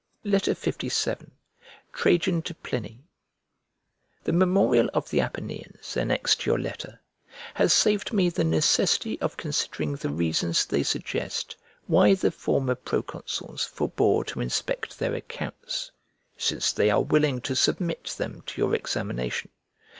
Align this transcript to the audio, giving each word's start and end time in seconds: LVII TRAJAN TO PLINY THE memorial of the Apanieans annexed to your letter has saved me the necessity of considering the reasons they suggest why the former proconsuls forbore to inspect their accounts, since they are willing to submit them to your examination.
LVII 0.25 1.29
TRAJAN 1.93 2.41
TO 2.41 2.55
PLINY 2.55 3.03
THE 4.23 4.33
memorial 4.33 4.89
of 4.95 5.11
the 5.11 5.19
Apanieans 5.19 5.95
annexed 5.95 6.41
to 6.41 6.49
your 6.49 6.57
letter 6.57 6.99
has 7.53 7.71
saved 7.71 8.11
me 8.11 8.27
the 8.27 8.43
necessity 8.43 9.21
of 9.21 9.37
considering 9.37 9.93
the 9.95 10.09
reasons 10.09 10.65
they 10.65 10.81
suggest 10.81 11.55
why 11.85 12.15
the 12.15 12.31
former 12.31 12.73
proconsuls 12.73 13.63
forbore 13.63 14.25
to 14.25 14.41
inspect 14.41 14.97
their 14.97 15.13
accounts, 15.13 15.91
since 16.35 16.71
they 16.71 16.89
are 16.89 17.03
willing 17.03 17.39
to 17.41 17.55
submit 17.55 18.05
them 18.17 18.41
to 18.47 18.59
your 18.59 18.73
examination. 18.73 19.51